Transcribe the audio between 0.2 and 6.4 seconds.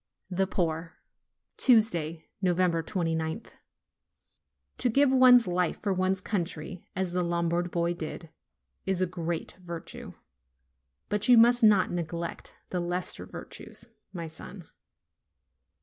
THE POOR Tuesday, 29th. To give one's life for one's